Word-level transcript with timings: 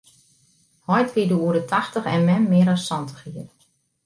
Heit 0.91 1.09
wie 1.15 1.27
doe 1.29 1.43
oer 1.45 1.55
de 1.57 1.63
tachtich 1.71 2.05
en 2.13 2.25
mem 2.29 2.43
mear 2.51 2.69
as 2.75 2.85
santich 2.89 3.21
jier. 3.33 3.49